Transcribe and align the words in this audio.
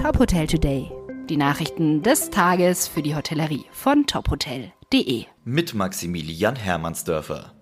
Top 0.00 0.18
Hotel 0.18 0.46
Today. 0.46 0.90
Die 1.28 1.36
Nachrichten 1.36 2.02
des 2.02 2.30
Tages 2.30 2.88
für 2.88 3.02
die 3.02 3.14
Hotellerie 3.14 3.66
von 3.70 4.06
tophotel.de. 4.06 5.26
Mit 5.44 5.74
Maximilian 5.74 6.56
Hermannsdörfer. 6.56 7.52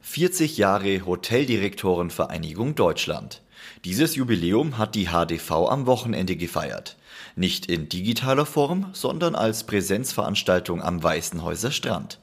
40 0.00 0.56
Jahre 0.56 1.04
Hoteldirektorenvereinigung 1.04 2.76
Deutschland. 2.76 3.42
Dieses 3.84 4.16
Jubiläum 4.16 4.78
hat 4.78 4.94
die 4.94 5.08
HDV 5.08 5.68
am 5.68 5.84
Wochenende 5.84 6.36
gefeiert. 6.36 6.96
Nicht 7.34 7.66
in 7.66 7.90
digitaler 7.90 8.46
Form, 8.46 8.86
sondern 8.94 9.34
als 9.34 9.64
Präsenzveranstaltung 9.64 10.80
am 10.80 11.02
Weißenhäuser 11.02 11.72
Strand. 11.72 12.20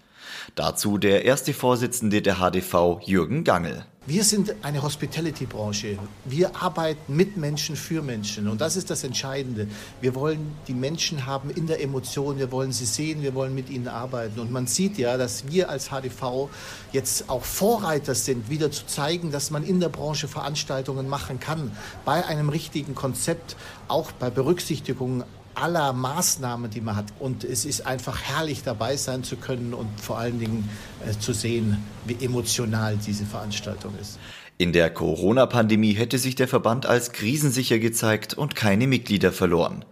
Dazu 0.55 0.97
der 0.97 1.25
erste 1.25 1.53
Vorsitzende 1.53 2.23
der 2.23 2.37
HDV, 2.37 3.01
Jürgen 3.05 3.43
Gangel. 3.43 3.85
Wir 4.05 4.25
sind 4.25 4.53
eine 4.63 4.83
Hospitality-Branche. 4.83 5.97
Wir 6.25 6.61
arbeiten 6.61 7.15
mit 7.15 7.37
Menschen 7.37 7.77
für 7.77 8.01
Menschen. 8.01 8.49
Und 8.49 8.59
das 8.59 8.75
ist 8.75 8.89
das 8.89 9.05
Entscheidende. 9.05 9.65
Wir 10.01 10.13
wollen 10.13 10.57
die 10.67 10.73
Menschen 10.73 11.25
haben 11.25 11.49
in 11.49 11.67
der 11.67 11.81
Emotion. 11.81 12.37
Wir 12.37 12.51
wollen 12.51 12.73
sie 12.73 12.83
sehen. 12.83 13.21
Wir 13.21 13.33
wollen 13.33 13.55
mit 13.55 13.69
ihnen 13.69 13.87
arbeiten. 13.87 14.41
Und 14.41 14.51
man 14.51 14.67
sieht 14.67 14.97
ja, 14.97 15.15
dass 15.15 15.47
wir 15.49 15.69
als 15.69 15.87
HDV 15.87 16.49
jetzt 16.91 17.29
auch 17.29 17.45
Vorreiter 17.45 18.13
sind, 18.13 18.49
wieder 18.49 18.71
zu 18.71 18.85
zeigen, 18.87 19.31
dass 19.31 19.51
man 19.51 19.63
in 19.63 19.79
der 19.79 19.87
Branche 19.87 20.27
Veranstaltungen 20.27 21.07
machen 21.07 21.39
kann. 21.39 21.71
Bei 22.03 22.25
einem 22.25 22.49
richtigen 22.49 22.95
Konzept, 22.95 23.55
auch 23.87 24.11
bei 24.11 24.29
Berücksichtigung 24.29 25.23
aller 25.55 25.93
Maßnahmen, 25.93 26.69
die 26.69 26.81
man 26.81 26.95
hat. 26.95 27.05
Und 27.19 27.43
es 27.43 27.65
ist 27.65 27.85
einfach 27.85 28.21
herrlich, 28.21 28.63
dabei 28.63 28.95
sein 28.97 29.23
zu 29.23 29.35
können 29.35 29.73
und 29.73 29.99
vor 29.99 30.17
allen 30.17 30.39
Dingen 30.39 30.69
äh, 31.05 31.17
zu 31.17 31.33
sehen, 31.33 31.77
wie 32.05 32.23
emotional 32.23 32.97
diese 32.97 33.25
Veranstaltung 33.25 33.93
ist. 33.99 34.19
In 34.57 34.71
der 34.71 34.89
Corona-Pandemie 34.91 35.93
hätte 35.93 36.17
sich 36.17 36.35
der 36.35 36.47
Verband 36.47 36.85
als 36.85 37.11
krisensicher 37.11 37.79
gezeigt 37.79 38.33
und 38.35 38.55
keine 38.55 38.87
Mitglieder 38.87 39.31
verloren. 39.31 39.83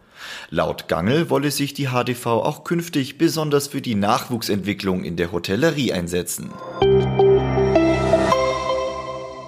Laut 0.50 0.88
Gangel 0.88 1.30
wolle 1.30 1.52
sich 1.52 1.74
die 1.74 1.88
HDV 1.88 2.26
auch 2.28 2.64
künftig 2.64 3.18
besonders 3.18 3.68
für 3.68 3.82
die 3.82 3.96
Nachwuchsentwicklung 3.96 5.04
in 5.04 5.16
der 5.16 5.32
Hotellerie 5.32 5.94
einsetzen. 5.94 6.52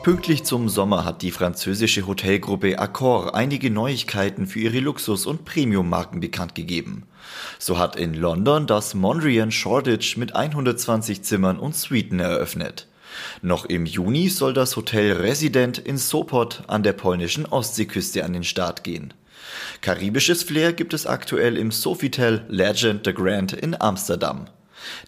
Pünktlich 0.03 0.43
zum 0.43 0.67
Sommer 0.67 1.05
hat 1.05 1.21
die 1.21 1.31
französische 1.31 2.05
Hotelgruppe 2.05 2.77
Accor 2.77 3.35
einige 3.35 3.69
Neuigkeiten 3.69 4.47
für 4.47 4.59
ihre 4.59 4.79
Luxus- 4.79 5.25
und 5.25 5.45
Premium-Marken 5.45 6.19
bekannt 6.19 6.55
gegeben. 6.55 7.03
So 7.57 7.79
hat 7.79 7.95
in 7.95 8.13
London 8.13 8.67
das 8.67 8.95
Mondrian 8.95 9.49
Shoreditch 9.49 10.17
mit 10.17 10.35
120 10.35 11.23
Zimmern 11.23 11.57
und 11.57 11.77
Suiten 11.77 12.19
eröffnet. 12.19 12.87
Noch 13.41 13.63
im 13.63 13.85
Juni 13.85 14.27
soll 14.27 14.53
das 14.53 14.75
Hotel 14.75 15.13
Resident 15.13 15.77
in 15.77 15.97
Sopot 15.97 16.63
an 16.67 16.83
der 16.83 16.91
polnischen 16.91 17.45
Ostseeküste 17.45 18.25
an 18.25 18.33
den 18.33 18.43
Start 18.43 18.83
gehen. 18.83 19.13
Karibisches 19.79 20.43
Flair 20.43 20.73
gibt 20.73 20.93
es 20.93 21.07
aktuell 21.07 21.55
im 21.55 21.71
Sofitel 21.71 22.43
Legend 22.49 23.05
the 23.05 23.13
Grand 23.13 23.53
in 23.53 23.79
Amsterdam. 23.79 24.47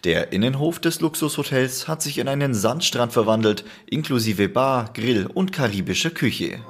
Der 0.04 0.32
Innenhof 0.32 0.78
des 0.78 1.00
Luxushotels 1.00 1.88
hat 1.88 2.02
sich 2.02 2.18
in 2.18 2.28
einen 2.28 2.54
Sandstrand 2.54 3.12
verwandelt, 3.12 3.64
inklusive 3.86 4.48
Bar, 4.48 4.90
Grill 4.94 5.26
und 5.26 5.52
karibischer 5.52 6.10
Küche. 6.10 6.60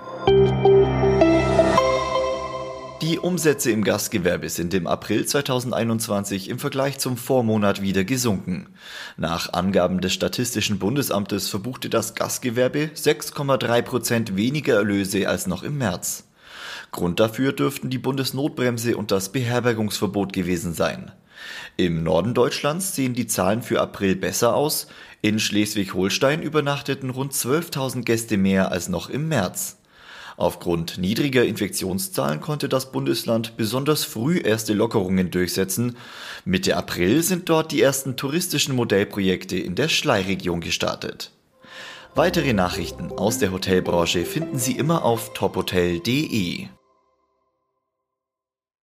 Die 3.02 3.20
Umsätze 3.20 3.70
im 3.70 3.84
Gastgewerbe 3.84 4.48
sind 4.48 4.74
im 4.74 4.86
April 4.86 5.24
2021 5.24 6.48
im 6.48 6.58
Vergleich 6.58 6.98
zum 6.98 7.16
Vormonat 7.16 7.80
wieder 7.80 8.02
gesunken. 8.02 8.68
Nach 9.16 9.52
Angaben 9.52 10.00
des 10.00 10.12
Statistischen 10.12 10.80
Bundesamtes 10.80 11.48
verbuchte 11.48 11.88
das 11.88 12.16
Gastgewerbe 12.16 12.90
6,3 12.96 13.82
Prozent 13.82 14.36
weniger 14.36 14.74
Erlöse 14.74 15.28
als 15.28 15.46
noch 15.46 15.62
im 15.62 15.78
März. 15.78 16.24
Grund 16.90 17.20
dafür 17.20 17.52
dürften 17.52 17.90
die 17.90 17.98
Bundesnotbremse 17.98 18.96
und 18.96 19.10
das 19.10 19.30
Beherbergungsverbot 19.30 20.32
gewesen 20.32 20.74
sein. 20.74 21.12
Im 21.76 22.02
Norden 22.02 22.34
Deutschlands 22.34 22.94
sehen 22.94 23.14
die 23.14 23.26
Zahlen 23.26 23.62
für 23.62 23.80
April 23.80 24.16
besser 24.16 24.54
aus. 24.54 24.86
In 25.22 25.38
Schleswig-Holstein 25.38 26.42
übernachteten 26.42 27.10
rund 27.10 27.32
12.000 27.32 28.02
Gäste 28.02 28.36
mehr 28.36 28.70
als 28.70 28.88
noch 28.88 29.10
im 29.10 29.28
März. 29.28 29.78
Aufgrund 30.36 30.98
niedriger 30.98 31.44
Infektionszahlen 31.44 32.40
konnte 32.40 32.68
das 32.68 32.92
Bundesland 32.92 33.56
besonders 33.56 34.04
früh 34.04 34.38
erste 34.38 34.74
Lockerungen 34.74 35.30
durchsetzen. 35.30 35.96
Mitte 36.44 36.76
April 36.76 37.22
sind 37.22 37.48
dort 37.48 37.72
die 37.72 37.80
ersten 37.80 38.16
touristischen 38.16 38.74
Modellprojekte 38.74 39.58
in 39.58 39.74
der 39.74 39.88
Schlei-Region 39.88 40.60
gestartet. 40.60 41.32
Weitere 42.14 42.52
Nachrichten 42.52 43.12
aus 43.12 43.38
der 43.38 43.52
Hotelbranche 43.52 44.24
finden 44.24 44.58
Sie 44.58 44.72
immer 44.72 45.04
auf 45.04 45.32
tophotel.de. 45.32 46.68